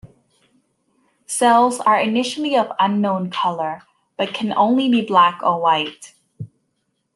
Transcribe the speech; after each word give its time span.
Cells 1.27 1.79
are 1.79 2.01
initially 2.01 2.57
of 2.57 2.71
unknown 2.79 3.29
color, 3.29 3.83
but 4.17 4.33
can 4.33 4.51
only 4.51 4.89
be 4.89 5.05
black 5.05 5.39
or 5.43 5.61
white. 5.61 6.15